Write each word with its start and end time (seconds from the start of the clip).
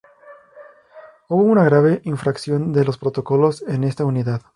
Hubo 1.27 1.43
una 1.43 1.63
grave 1.63 2.01
infracción 2.05 2.73
de 2.73 2.85
los 2.85 2.97
protocolos 2.97 3.61
en 3.67 3.83
esta 3.83 4.03
Unidad. 4.03 4.41